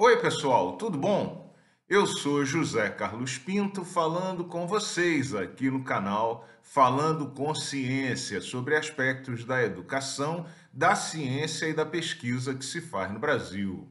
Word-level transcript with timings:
Oi, 0.00 0.16
pessoal, 0.20 0.76
tudo 0.76 0.96
bom? 0.96 1.52
Eu 1.88 2.06
sou 2.06 2.44
José 2.44 2.88
Carlos 2.88 3.36
Pinto 3.36 3.84
falando 3.84 4.44
com 4.44 4.64
vocês 4.64 5.34
aqui 5.34 5.68
no 5.68 5.82
canal 5.82 6.46
Falando 6.62 7.32
com 7.32 7.52
Ciência 7.52 8.40
sobre 8.40 8.76
aspectos 8.76 9.44
da 9.44 9.60
educação, 9.60 10.46
da 10.72 10.94
ciência 10.94 11.66
e 11.66 11.74
da 11.74 11.84
pesquisa 11.84 12.54
que 12.54 12.64
se 12.64 12.80
faz 12.80 13.12
no 13.12 13.18
Brasil. 13.18 13.88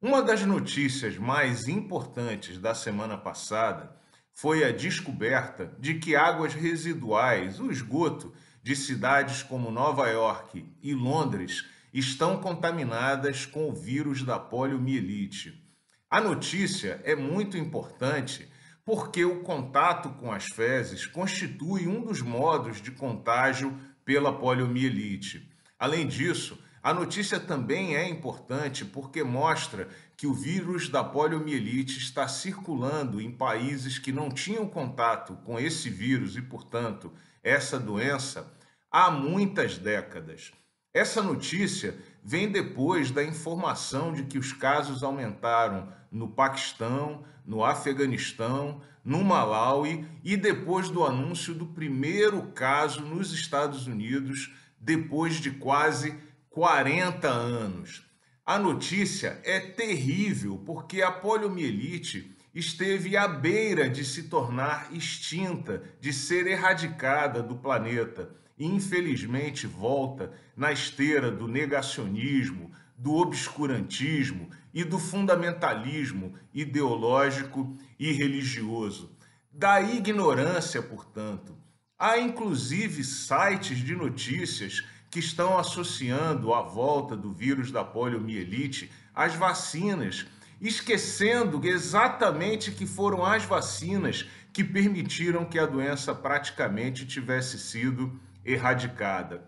Uma 0.00 0.22
das 0.22 0.42
notícias 0.42 1.18
mais 1.18 1.66
importantes 1.66 2.56
da 2.58 2.72
semana 2.72 3.18
passada 3.18 3.96
foi 4.32 4.62
a 4.62 4.70
descoberta 4.70 5.74
de 5.80 5.94
que 5.94 6.14
águas 6.14 6.54
residuais, 6.54 7.58
o 7.58 7.68
esgoto, 7.68 8.32
de 8.62 8.76
cidades 8.76 9.42
como 9.42 9.72
Nova 9.72 10.08
York 10.08 10.64
e 10.80 10.94
Londres 10.94 11.64
estão 11.98 12.38
contaminadas 12.38 13.46
com 13.46 13.70
o 13.70 13.74
vírus 13.74 14.22
da 14.22 14.38
poliomielite. 14.38 15.62
A 16.10 16.20
notícia 16.20 17.00
é 17.04 17.16
muito 17.16 17.56
importante 17.56 18.48
porque 18.84 19.24
o 19.24 19.40
contato 19.40 20.10
com 20.10 20.30
as 20.30 20.44
fezes 20.44 21.06
constitui 21.06 21.88
um 21.88 22.02
dos 22.02 22.22
modos 22.22 22.80
de 22.80 22.90
contágio 22.90 23.76
pela 24.04 24.38
poliomielite. 24.38 25.50
Além 25.78 26.06
disso, 26.06 26.58
a 26.82 26.94
notícia 26.94 27.40
também 27.40 27.96
é 27.96 28.08
importante 28.08 28.84
porque 28.84 29.24
mostra 29.24 29.88
que 30.16 30.26
o 30.26 30.32
vírus 30.32 30.88
da 30.88 31.02
poliomielite 31.02 31.98
está 31.98 32.28
circulando 32.28 33.20
em 33.20 33.30
países 33.30 33.98
que 33.98 34.12
não 34.12 34.30
tinham 34.30 34.68
contato 34.68 35.34
com 35.44 35.58
esse 35.58 35.90
vírus 35.90 36.36
e, 36.36 36.42
portanto, 36.42 37.12
essa 37.42 37.78
doença 37.78 38.54
há 38.90 39.10
muitas 39.10 39.78
décadas. 39.78 40.52
Essa 40.96 41.22
notícia 41.22 41.94
vem 42.24 42.50
depois 42.50 43.10
da 43.10 43.22
informação 43.22 44.14
de 44.14 44.22
que 44.22 44.38
os 44.38 44.54
casos 44.54 45.02
aumentaram 45.02 45.92
no 46.10 46.26
Paquistão, 46.26 47.22
no 47.44 47.62
Afeganistão, 47.62 48.80
no 49.04 49.22
Malawi 49.22 50.08
e 50.24 50.38
depois 50.38 50.88
do 50.88 51.04
anúncio 51.04 51.52
do 51.52 51.66
primeiro 51.66 52.44
caso 52.52 53.02
nos 53.02 53.30
Estados 53.30 53.86
Unidos 53.86 54.54
depois 54.80 55.34
de 55.34 55.50
quase 55.50 56.18
40 56.48 57.28
anos. 57.28 58.02
A 58.42 58.58
notícia 58.58 59.38
é 59.44 59.60
terrível 59.60 60.62
porque 60.64 61.02
a 61.02 61.10
poliomielite 61.10 62.34
esteve 62.54 63.18
à 63.18 63.28
beira 63.28 63.86
de 63.90 64.02
se 64.02 64.30
tornar 64.30 64.88
extinta, 64.94 65.82
de 66.00 66.10
ser 66.10 66.46
erradicada 66.46 67.42
do 67.42 67.54
planeta 67.56 68.34
infelizmente 68.58 69.66
volta 69.66 70.32
na 70.56 70.72
esteira 70.72 71.30
do 71.30 71.46
negacionismo, 71.46 72.70
do 72.96 73.14
obscurantismo 73.14 74.48
e 74.72 74.82
do 74.84 74.98
fundamentalismo 74.98 76.34
ideológico 76.52 77.76
e 77.98 78.12
religioso. 78.12 79.16
Da 79.52 79.80
ignorância, 79.80 80.82
portanto. 80.82 81.56
Há 81.98 82.18
inclusive 82.18 83.02
sites 83.04 83.78
de 83.78 83.94
notícias 83.94 84.84
que 85.10 85.18
estão 85.18 85.58
associando 85.58 86.52
a 86.52 86.60
volta 86.60 87.16
do 87.16 87.32
vírus 87.32 87.70
da 87.70 87.82
poliomielite 87.82 88.90
às 89.14 89.34
vacinas, 89.34 90.26
esquecendo 90.60 91.66
exatamente 91.66 92.70
que 92.70 92.86
foram 92.86 93.24
as 93.24 93.44
vacinas 93.44 94.26
que 94.52 94.64
permitiram 94.64 95.44
que 95.44 95.58
a 95.58 95.66
doença 95.66 96.14
praticamente 96.14 97.06
tivesse 97.06 97.58
sido 97.58 98.18
erradicada. 98.46 99.44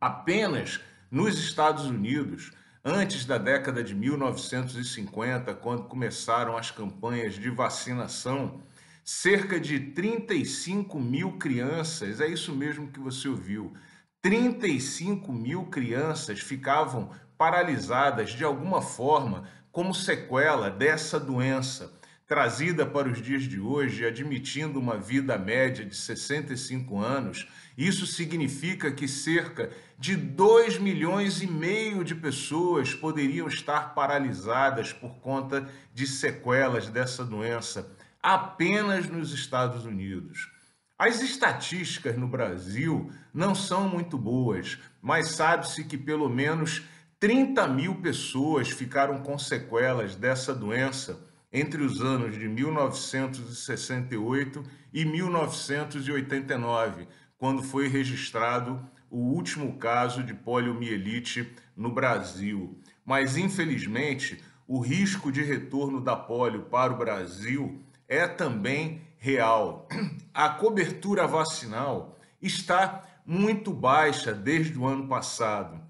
Apenas 0.00 0.80
nos 1.10 1.38
Estados 1.38 1.86
Unidos, 1.86 2.52
antes 2.84 3.24
da 3.24 3.38
década 3.38 3.82
de 3.82 3.94
1950, 3.94 5.54
quando 5.54 5.84
começaram 5.84 6.56
as 6.56 6.70
campanhas 6.70 7.34
de 7.34 7.48
vacinação, 7.48 8.60
cerca 9.04 9.60
de 9.60 9.78
35 9.78 10.98
mil 10.98 11.38
crianças, 11.38 12.20
é 12.20 12.26
isso 12.26 12.52
mesmo 12.52 12.90
que 12.90 12.98
você 12.98 13.28
ouviu, 13.28 13.72
35 14.20 15.32
mil 15.32 15.66
crianças 15.66 16.40
ficavam 16.40 17.10
paralisadas 17.38 18.30
de 18.30 18.42
alguma 18.42 18.82
forma 18.82 19.48
como 19.70 19.94
sequela 19.94 20.68
dessa 20.68 21.20
doença 21.20 21.95
trazida 22.26 22.84
para 22.84 23.08
os 23.08 23.22
dias 23.22 23.44
de 23.44 23.60
hoje, 23.60 24.04
admitindo 24.04 24.80
uma 24.80 24.98
vida 24.98 25.38
média 25.38 25.84
de 25.84 25.94
65 25.94 26.98
anos, 26.98 27.46
isso 27.78 28.04
significa 28.04 28.90
que 28.90 29.06
cerca 29.06 29.70
de 29.96 30.16
2 30.16 30.78
milhões 30.78 31.40
e 31.40 31.46
meio 31.46 32.02
de 32.02 32.14
pessoas 32.16 32.92
poderiam 32.92 33.46
estar 33.46 33.94
paralisadas 33.94 34.92
por 34.92 35.20
conta 35.20 35.68
de 35.94 36.06
sequelas 36.06 36.88
dessa 36.88 37.24
doença 37.24 37.88
apenas 38.20 39.08
nos 39.08 39.32
Estados 39.32 39.84
Unidos. 39.84 40.50
As 40.98 41.20
estatísticas 41.20 42.16
no 42.16 42.26
Brasil 42.26 43.12
não 43.32 43.54
são 43.54 43.88
muito 43.88 44.18
boas, 44.18 44.78
mas 45.00 45.28
sabe-se 45.36 45.84
que 45.84 45.96
pelo 45.96 46.28
menos 46.28 46.82
30 47.20 47.68
mil 47.68 47.94
pessoas 47.96 48.68
ficaram 48.68 49.18
com 49.22 49.38
sequelas 49.38 50.16
dessa 50.16 50.52
doença 50.52 51.25
entre 51.56 51.82
os 51.82 52.00
anos 52.02 52.38
de 52.38 52.46
1968 52.46 54.62
e 54.92 55.06
1989, 55.06 57.08
quando 57.38 57.62
foi 57.62 57.88
registrado 57.88 58.86
o 59.10 59.16
último 59.16 59.78
caso 59.78 60.22
de 60.22 60.34
poliomielite 60.34 61.50
no 61.74 61.90
Brasil. 61.90 62.78
Mas, 63.06 63.38
infelizmente, 63.38 64.38
o 64.68 64.80
risco 64.80 65.32
de 65.32 65.42
retorno 65.42 65.98
da 65.98 66.14
polio 66.14 66.64
para 66.64 66.92
o 66.92 66.98
Brasil 66.98 67.80
é 68.06 68.28
também 68.28 69.00
real. 69.16 69.88
A 70.34 70.50
cobertura 70.50 71.26
vacinal 71.26 72.18
está 72.42 73.02
muito 73.24 73.72
baixa 73.72 74.34
desde 74.34 74.78
o 74.78 74.86
ano 74.86 75.08
passado. 75.08 75.80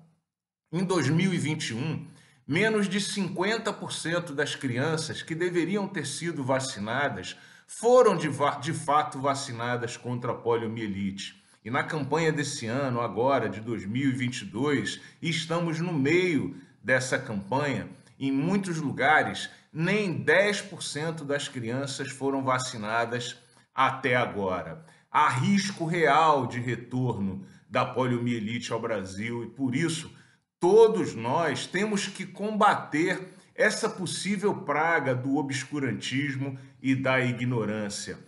Em 0.73 0.85
2021, 0.85 2.07
menos 2.47 2.89
de 2.89 3.01
50% 3.01 4.33
das 4.33 4.55
crianças 4.55 5.23
que 5.23 5.35
deveriam 5.35 5.89
ter 5.89 6.07
sido 6.07 6.45
vacinadas 6.45 7.37
foram 7.67 8.17
de, 8.17 8.29
de 8.61 8.73
fato 8.73 9.21
vacinadas 9.21 9.97
contra 9.97 10.31
a 10.31 10.35
poliomielite. 10.35 11.43
E 11.65 11.71
na 11.71 11.83
campanha 11.83 12.33
desse 12.33 12.67
ano, 12.67 13.01
agora 13.01 13.49
de 13.49 13.61
2022, 13.61 15.01
estamos 15.21 15.81
no 15.81 15.93
meio 15.93 16.57
dessa 16.81 17.19
campanha, 17.19 17.89
em 18.21 18.31
muitos 18.31 18.79
lugares, 18.79 19.51
nem 19.73 20.25
10% 20.25 21.25
das 21.25 21.49
crianças 21.49 22.11
foram 22.11 22.45
vacinadas 22.45 23.37
até 23.75 24.15
agora. 24.15 24.87
Há 25.11 25.29
risco 25.29 25.85
real 25.85 26.47
de 26.47 26.61
retorno 26.61 27.45
da 27.69 27.85
poliomielite 27.85 28.73
ao 28.73 28.81
Brasil 28.81 29.43
e, 29.43 29.49
por 29.49 29.75
isso, 29.75 30.11
todos 30.61 31.15
nós 31.15 31.67
temos 31.67 32.07
que 32.09 32.27
combater 32.27 33.35
essa 33.55 33.89
possível 33.89 34.55
praga 34.63 35.15
do 35.15 35.37
obscurantismo 35.37 36.59
e 36.83 36.95
da 36.95 37.21
ignorância. 37.21 38.19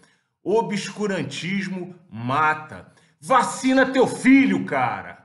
Obscurantismo 0.43 1.95
mata. 2.11 2.93
Vacina 3.21 3.93
teu 3.93 4.07
filho, 4.07 4.65
cara! 4.65 5.18